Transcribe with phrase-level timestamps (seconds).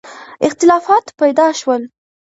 [0.45, 1.87] اختلافات پیدا شول.